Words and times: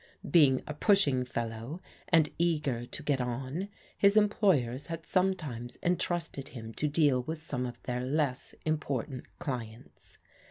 Being 0.27 0.63
a 0.65 0.73
pushing 0.73 1.25
fellow, 1.25 1.79
and 2.07 2.27
eager 2.39 2.87
to 2.87 3.03
get 3.03 3.21
on, 3.21 3.69
his 3.95 4.17
employers 4.17 4.87
had 4.87 5.05
sometimes 5.05 5.77
entrusted 5.83 6.47
him 6.47 6.73
to 6.73 6.87
deal 6.87 7.21
with 7.21 7.37
some 7.37 7.67
of 7.67 7.79
their 7.83 8.01
less 8.03 8.55
important 8.65 9.25
clients. 9.37 10.17